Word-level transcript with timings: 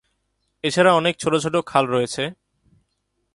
এছাড়া 0.63 0.91
অনেক 0.93 1.13
ছোট 1.19 1.33
ছোট 1.43 1.55
খাল 1.65 1.85
রয়েছে। 1.87 2.23